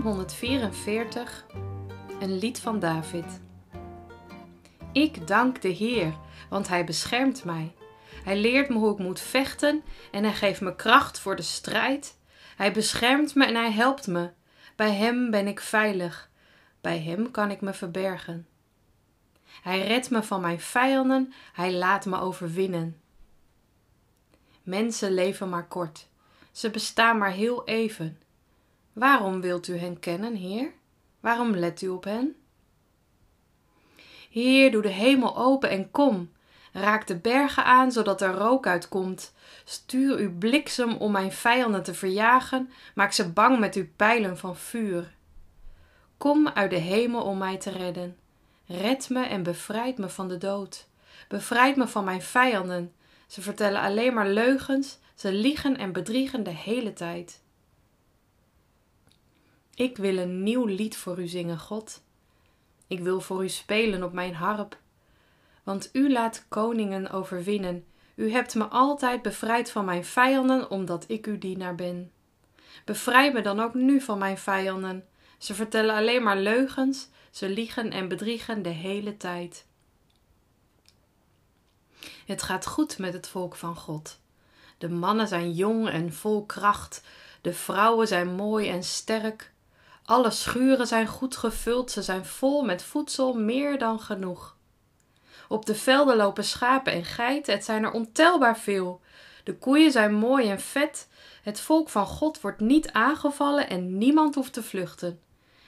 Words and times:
Psalm 0.00 0.14
144, 0.14 1.46
een 2.20 2.38
lied 2.38 2.60
van 2.60 2.78
David. 2.78 3.40
Ik 4.92 5.26
dank 5.26 5.62
de 5.62 5.68
Heer, 5.68 6.14
want 6.48 6.68
Hij 6.68 6.84
beschermt 6.84 7.44
mij. 7.44 7.74
Hij 8.24 8.36
leert 8.38 8.68
me 8.68 8.74
hoe 8.74 8.92
ik 8.92 8.98
moet 8.98 9.20
vechten 9.20 9.82
en 10.10 10.24
Hij 10.24 10.32
geeft 10.32 10.60
me 10.60 10.76
kracht 10.76 11.18
voor 11.18 11.36
de 11.36 11.42
strijd. 11.42 12.18
Hij 12.56 12.72
beschermt 12.72 13.34
me 13.34 13.44
en 13.44 13.54
Hij 13.54 13.72
helpt 13.72 14.06
me. 14.06 14.30
Bij 14.76 14.94
Hem 14.94 15.30
ben 15.30 15.46
ik 15.46 15.60
veilig. 15.60 16.30
Bij 16.80 16.98
Hem 17.00 17.30
kan 17.30 17.50
ik 17.50 17.60
me 17.60 17.72
verbergen. 17.72 18.46
Hij 19.62 19.86
redt 19.86 20.10
me 20.10 20.22
van 20.22 20.40
mijn 20.40 20.60
vijanden, 20.60 21.32
Hij 21.52 21.72
laat 21.72 22.06
me 22.06 22.20
overwinnen. 22.20 23.00
Mensen 24.62 25.14
leven 25.14 25.48
maar 25.48 25.68
kort. 25.68 26.08
Ze 26.52 26.70
bestaan 26.70 27.18
maar 27.18 27.32
heel 27.32 27.64
even. 27.66 28.18
Waarom 28.92 29.40
wilt 29.40 29.68
u 29.68 29.76
hen 29.76 29.98
kennen, 29.98 30.34
Heer? 30.34 30.72
Waarom 31.20 31.56
let 31.56 31.82
u 31.82 31.88
op 31.88 32.04
hen? 32.04 32.34
Heer, 34.30 34.70
doe 34.70 34.82
de 34.82 34.88
hemel 34.88 35.36
open 35.36 35.70
en 35.70 35.90
kom. 35.90 36.30
Raak 36.72 37.06
de 37.06 37.16
bergen 37.16 37.64
aan, 37.64 37.92
zodat 37.92 38.22
er 38.22 38.34
rook 38.34 38.66
uitkomt. 38.66 39.34
Stuur 39.64 40.18
uw 40.18 40.38
bliksem 40.38 40.96
om 40.96 41.12
mijn 41.12 41.32
vijanden 41.32 41.82
te 41.82 41.94
verjagen. 41.94 42.70
Maak 42.94 43.12
ze 43.12 43.28
bang 43.28 43.58
met 43.58 43.74
uw 43.74 43.86
pijlen 43.96 44.38
van 44.38 44.56
vuur. 44.56 45.14
Kom 46.16 46.48
uit 46.48 46.70
de 46.70 46.76
hemel 46.76 47.22
om 47.22 47.38
mij 47.38 47.56
te 47.56 47.70
redden. 47.70 48.16
Red 48.66 49.08
me 49.08 49.22
en 49.22 49.42
bevrijd 49.42 49.98
me 49.98 50.08
van 50.08 50.28
de 50.28 50.38
dood. 50.38 50.88
Bevrijd 51.28 51.76
me 51.76 51.88
van 51.88 52.04
mijn 52.04 52.22
vijanden. 52.22 52.92
Ze 53.26 53.42
vertellen 53.42 53.80
alleen 53.80 54.14
maar 54.14 54.28
leugens. 54.28 54.98
Ze 55.14 55.32
liegen 55.32 55.76
en 55.76 55.92
bedriegen 55.92 56.42
de 56.42 56.50
hele 56.50 56.92
tijd. 56.92 57.42
Ik 59.80 59.96
wil 59.96 60.16
een 60.18 60.42
nieuw 60.42 60.64
lied 60.64 60.96
voor 60.96 61.18
u 61.18 61.26
zingen, 61.26 61.58
God. 61.58 62.02
Ik 62.86 63.00
wil 63.00 63.20
voor 63.20 63.44
u 63.44 63.48
spelen 63.48 64.02
op 64.02 64.12
mijn 64.12 64.34
harp. 64.34 64.78
Want 65.62 65.88
u 65.92 66.12
laat 66.12 66.44
koningen 66.48 67.10
overwinnen. 67.10 67.84
U 68.14 68.32
hebt 68.32 68.54
me 68.54 68.64
altijd 68.64 69.22
bevrijd 69.22 69.70
van 69.70 69.84
mijn 69.84 70.04
vijanden, 70.04 70.70
omdat 70.70 71.04
ik 71.08 71.26
uw 71.26 71.38
dienaar 71.38 71.74
ben. 71.74 72.12
Bevrijd 72.84 73.32
me 73.32 73.40
dan 73.40 73.60
ook 73.60 73.74
nu 73.74 74.00
van 74.00 74.18
mijn 74.18 74.38
vijanden. 74.38 75.06
Ze 75.38 75.54
vertellen 75.54 75.94
alleen 75.94 76.22
maar 76.22 76.38
leugens, 76.38 77.08
ze 77.30 77.48
liegen 77.48 77.90
en 77.90 78.08
bedriegen 78.08 78.62
de 78.62 78.68
hele 78.68 79.16
tijd. 79.16 79.66
Het 82.26 82.42
gaat 82.42 82.66
goed 82.66 82.98
met 82.98 83.12
het 83.12 83.28
volk 83.28 83.56
van 83.56 83.76
God. 83.76 84.20
De 84.78 84.88
mannen 84.88 85.28
zijn 85.28 85.52
jong 85.52 85.88
en 85.88 86.12
vol 86.12 86.46
kracht, 86.46 87.02
de 87.40 87.52
vrouwen 87.52 88.08
zijn 88.08 88.34
mooi 88.34 88.68
en 88.68 88.82
sterk. 88.82 89.52
Alle 90.10 90.30
schuren 90.30 90.86
zijn 90.86 91.06
goed 91.06 91.36
gevuld, 91.36 91.90
ze 91.90 92.02
zijn 92.02 92.24
vol 92.24 92.62
met 92.62 92.82
voedsel, 92.82 93.34
meer 93.34 93.78
dan 93.78 94.00
genoeg. 94.00 94.56
Op 95.48 95.66
de 95.66 95.74
velden 95.74 96.16
lopen 96.16 96.44
schapen 96.44 96.92
en 96.92 97.04
geiten, 97.04 97.54
het 97.54 97.64
zijn 97.64 97.84
er 97.84 97.90
ontelbaar 97.90 98.58
veel. 98.58 99.00
De 99.44 99.54
koeien 99.54 99.90
zijn 99.90 100.14
mooi 100.14 100.48
en 100.48 100.60
vet. 100.60 101.08
Het 101.42 101.60
volk 101.60 101.88
van 101.88 102.06
God 102.06 102.40
wordt 102.40 102.60
niet 102.60 102.92
aangevallen 102.92 103.68
en 103.68 103.98
niemand 103.98 104.34
hoeft 104.34 104.52
te 104.52 104.62
vluchten. 104.62 105.20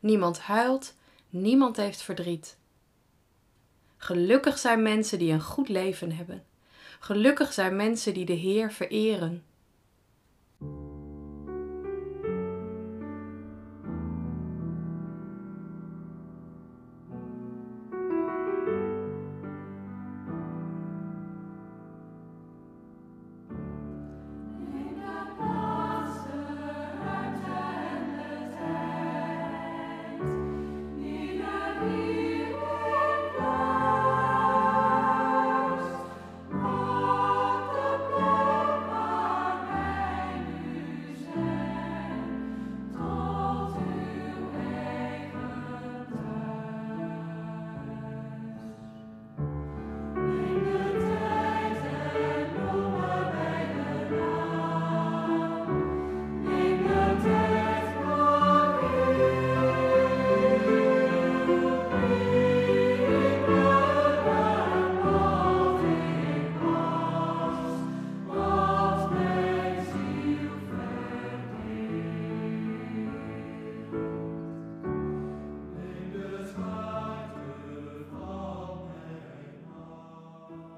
Niemand 0.00 0.38
huilt, 0.38 0.94
niemand 1.28 1.76
heeft 1.76 2.02
verdriet. 2.02 2.56
Gelukkig 3.96 4.58
zijn 4.58 4.82
mensen 4.82 5.18
die 5.18 5.32
een 5.32 5.42
goed 5.42 5.68
leven 5.68 6.12
hebben. 6.12 6.44
Gelukkig 7.00 7.52
zijn 7.52 7.76
mensen 7.76 8.14
die 8.14 8.24
de 8.24 8.32
Heer 8.32 8.72
vereren. 8.72 9.44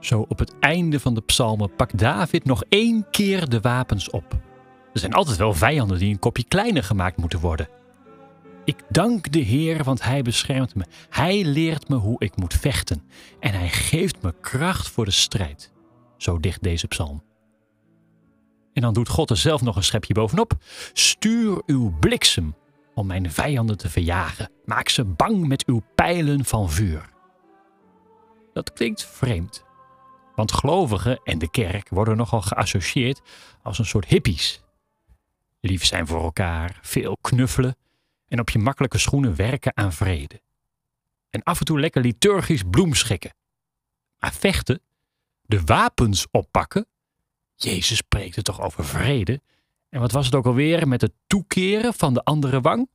Zo 0.00 0.24
op 0.28 0.38
het 0.38 0.58
einde 0.60 1.00
van 1.00 1.14
de 1.14 1.20
psalmen 1.20 1.74
pakt 1.76 1.98
David 1.98 2.44
nog 2.44 2.64
één 2.68 3.06
keer 3.10 3.48
de 3.48 3.60
wapens 3.60 4.10
op. 4.10 4.32
Er 4.92 5.00
zijn 5.00 5.12
altijd 5.12 5.36
wel 5.36 5.54
vijanden 5.54 5.98
die 5.98 6.12
een 6.12 6.18
kopje 6.18 6.44
kleiner 6.44 6.84
gemaakt 6.84 7.16
moeten 7.16 7.40
worden. 7.40 7.68
Ik 8.64 8.82
dank 8.88 9.32
de 9.32 9.38
Heer, 9.38 9.84
want 9.84 10.02
Hij 10.02 10.22
beschermt 10.22 10.74
me. 10.74 10.84
Hij 11.10 11.44
leert 11.44 11.88
me 11.88 11.96
hoe 11.96 12.16
ik 12.18 12.36
moet 12.36 12.54
vechten. 12.54 13.02
En 13.40 13.52
Hij 13.52 13.68
geeft 13.68 14.22
me 14.22 14.34
kracht 14.40 14.88
voor 14.88 15.04
de 15.04 15.10
strijd. 15.10 15.72
Zo 16.16 16.38
dicht 16.38 16.62
deze 16.62 16.86
psalm. 16.86 17.22
En 18.72 18.82
dan 18.82 18.92
doet 18.92 19.08
God 19.08 19.30
er 19.30 19.36
zelf 19.36 19.62
nog 19.62 19.76
een 19.76 19.84
schepje 19.84 20.14
bovenop. 20.14 20.52
Stuur 20.92 21.62
uw 21.66 21.96
bliksem 22.00 22.54
om 22.94 23.06
mijn 23.06 23.32
vijanden 23.32 23.78
te 23.78 23.88
verjagen. 23.88 24.50
Maak 24.64 24.88
ze 24.88 25.04
bang 25.04 25.46
met 25.46 25.66
uw 25.66 25.82
pijlen 25.94 26.44
van 26.44 26.70
vuur. 26.70 27.10
Dat 28.52 28.72
klinkt 28.72 29.04
vreemd. 29.04 29.66
Want 30.38 30.52
gelovigen 30.52 31.20
en 31.24 31.38
de 31.38 31.50
kerk 31.50 31.88
worden 31.88 32.16
nogal 32.16 32.40
geassocieerd 32.42 33.20
als 33.62 33.78
een 33.78 33.86
soort 33.86 34.04
hippies. 34.04 34.62
Lief 35.60 35.84
zijn 35.84 36.06
voor 36.06 36.22
elkaar, 36.22 36.78
veel 36.82 37.16
knuffelen 37.20 37.76
en 38.28 38.40
op 38.40 38.50
je 38.50 38.58
makkelijke 38.58 38.98
schoenen 38.98 39.36
werken 39.36 39.76
aan 39.76 39.92
vrede. 39.92 40.42
En 41.30 41.42
af 41.42 41.58
en 41.58 41.64
toe 41.64 41.80
lekker 41.80 42.02
liturgisch 42.02 42.62
bloemschikken. 42.70 43.34
Maar 44.18 44.32
vechten, 44.32 44.80
de 45.42 45.60
wapens 45.64 46.26
oppakken. 46.30 46.86
Jezus 47.54 47.96
spreekt 47.96 48.44
toch 48.44 48.60
over 48.60 48.84
vrede. 48.84 49.40
En 49.88 50.00
wat 50.00 50.12
was 50.12 50.26
het 50.26 50.34
ook 50.34 50.46
alweer 50.46 50.88
met 50.88 51.00
het 51.00 51.12
toekeren 51.26 51.94
van 51.94 52.14
de 52.14 52.24
andere 52.24 52.60
wang? 52.60 52.90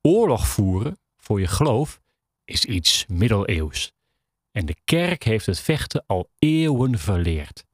Oorlog 0.00 0.48
voeren 0.48 0.98
voor 1.16 1.40
je 1.40 1.46
geloof 1.46 2.00
is 2.44 2.64
iets 2.64 3.06
middeleeuws. 3.06 3.92
En 4.50 4.66
de 4.66 4.76
kerk 4.84 5.22
heeft 5.22 5.46
het 5.46 5.60
vechten 5.60 6.04
al 6.06 6.30
eeuwen 6.38 6.98
verleerd. 6.98 7.64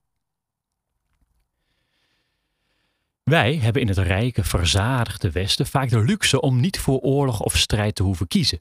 Wij 3.23 3.57
hebben 3.57 3.83
in 3.83 3.89
het 3.89 3.99
rijke, 3.99 4.45
verzadigde 4.45 5.31
Westen 5.31 5.67
vaak 5.67 5.89
de 5.89 6.01
luxe 6.01 6.41
om 6.41 6.61
niet 6.61 6.79
voor 6.79 6.99
oorlog 6.99 7.41
of 7.41 7.57
strijd 7.57 7.95
te 7.95 8.03
hoeven 8.03 8.29
kiezen. 8.29 8.61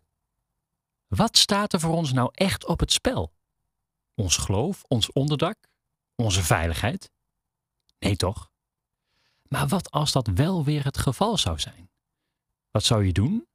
Wat 1.07 1.37
staat 1.37 1.73
er 1.73 1.79
voor 1.79 1.95
ons 1.95 2.13
nou 2.13 2.29
echt 2.33 2.65
op 2.65 2.79
het 2.79 2.91
spel? 2.91 3.33
Ons 4.15 4.37
geloof, 4.37 4.83
ons 4.87 5.11
onderdak, 5.11 5.57
onze 6.15 6.43
veiligheid? 6.43 7.11
Nee 7.99 8.15
toch? 8.15 8.51
Maar 9.47 9.67
wat 9.67 9.91
als 9.91 10.11
dat 10.11 10.27
wel 10.27 10.63
weer 10.63 10.83
het 10.83 10.97
geval 10.97 11.37
zou 11.37 11.59
zijn? 11.59 11.89
Wat 12.71 12.83
zou 12.83 13.05
je 13.05 13.11
doen 13.11 13.47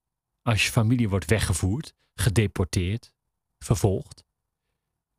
als 0.42 0.64
je 0.64 0.70
familie 0.70 1.08
wordt 1.08 1.30
weggevoerd, 1.30 1.94
gedeporteerd, 2.14 3.12
vervolgd? 3.58 4.24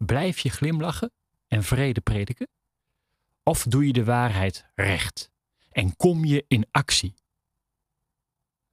Blijf 0.05 0.39
je 0.39 0.49
glimlachen 0.49 1.11
en 1.47 1.63
vrede 1.63 2.01
prediken? 2.01 2.47
Of 3.43 3.63
doe 3.63 3.87
je 3.87 3.93
de 3.93 4.03
waarheid 4.03 4.65
recht 4.75 5.31
en 5.71 5.95
kom 5.95 6.25
je 6.25 6.45
in 6.47 6.67
actie? 6.71 7.13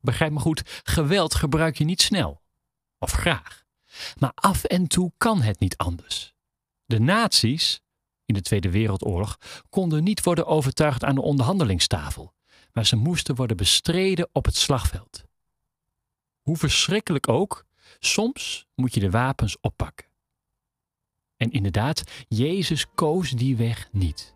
Begrijp 0.01 0.33
me 0.33 0.39
goed, 0.39 0.81
geweld 0.85 1.35
gebruik 1.35 1.79
je 1.79 1.85
niet 1.85 2.03
snel 2.03 2.43
of 2.99 3.13
graag. 3.13 3.65
Maar 4.19 4.33
af 4.35 4.65
en 4.65 4.87
toe 4.87 5.13
kan 5.17 5.43
het 5.43 5.59
niet 5.59 5.77
anders. 5.77 6.35
De 6.85 7.01
nazi's 7.01 7.81
in 8.25 8.35
de 8.35 8.43
Tweede 8.43 8.71
Wereldoorlog 8.71 9.39
konden 9.69 10.05
niet 10.05 10.23
worden 10.23 10.47
overtuigd 10.47 11.05
aan 11.05 11.15
de 11.15 11.23
onderhandelingstafel, 11.23 12.35
maar 12.73 12.87
ze 12.87 12.97
moesten 12.97 13.35
worden 13.35 13.57
bestreden 13.57 14.29
op 14.33 14.45
het 14.45 14.57
slagveld. 14.57 15.25
Hoe 16.41 16.57
verschrikkelijk 16.57 17.29
ook, 17.29 17.65
soms 17.99 18.67
moet 18.75 18.95
je 18.95 19.01
de 19.01 19.11
wapens 19.11 19.61
oppakken. 19.61 20.08
En 21.39 21.51
inderdaad, 21.51 22.03
Jezus 22.29 22.87
koos 22.95 23.31
die 23.31 23.57
weg 23.57 23.89
niet, 23.93 24.35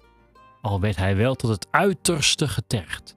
al 0.60 0.80
werd 0.80 0.96
hij 0.96 1.16
wel 1.16 1.34
tot 1.34 1.50
het 1.50 1.66
uiterste 1.70 2.48
getergd. 2.48 3.16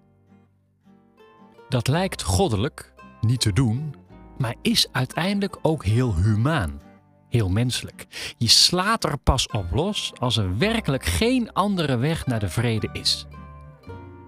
Dat 1.70 1.88
lijkt 1.88 2.22
goddelijk, 2.22 2.94
niet 3.22 3.42
te 3.42 3.54
doen, 3.54 3.96
maar 4.38 4.56
is 4.62 4.88
uiteindelijk 4.92 5.58
ook 5.62 5.86
heel 5.86 6.16
humaan, 6.16 6.82
heel 7.30 7.50
menselijk. 7.50 8.06
Je 8.38 8.48
slaat 8.48 9.04
er 9.04 9.18
pas 9.18 9.48
op 9.48 9.66
los 9.72 10.14
als 10.20 10.38
er 10.38 10.58
werkelijk 10.58 11.06
geen 11.06 11.54
andere 11.54 11.98
weg 11.98 12.26
naar 12.26 12.40
de 12.40 12.50
vrede 12.50 12.90
is. 12.94 13.26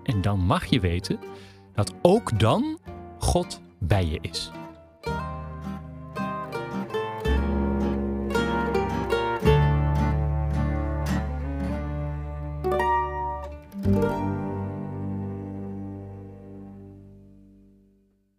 En 0.04 0.22
dan 0.22 0.40
mag 0.40 0.66
je 0.66 0.80
weten 0.80 1.20
dat 1.74 1.94
ook 2.02 2.40
dan 2.40 2.80
God 3.20 3.62
bij 3.80 4.06
je 4.06 4.20
is. 4.22 4.52